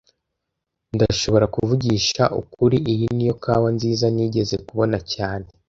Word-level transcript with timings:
Ndashobora 0.95 1.45
kuvugisha 1.55 2.23
ukuri 2.41 2.77
iyi 2.93 3.07
niyo 3.15 3.35
kawa 3.43 3.69
nziza 3.75 4.05
nigeze 4.15 4.55
kubona 4.67 4.97
cyane 5.13 5.47